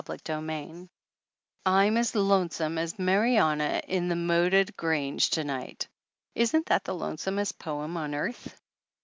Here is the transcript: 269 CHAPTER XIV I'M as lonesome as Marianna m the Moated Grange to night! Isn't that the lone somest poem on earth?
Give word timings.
269 0.03 0.65
CHAPTER 0.65 0.75
XIV 1.67 1.71
I'M 1.71 1.97
as 1.97 2.15
lonesome 2.15 2.77
as 2.79 2.97
Marianna 2.97 3.83
m 3.87 4.07
the 4.09 4.15
Moated 4.15 4.75
Grange 4.75 5.29
to 5.29 5.43
night! 5.43 5.87
Isn't 6.33 6.65
that 6.65 6.85
the 6.85 6.95
lone 6.95 7.17
somest 7.19 7.59
poem 7.59 7.95
on 7.97 8.15
earth? 8.15 8.59